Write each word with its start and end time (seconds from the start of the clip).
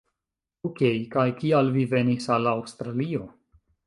Okej, 0.69 0.95
kaj 1.15 1.25
kial 1.41 1.69
vi 1.75 1.83
venis 1.91 2.25
al 2.37 2.49
Aŭstralio? 2.53 3.29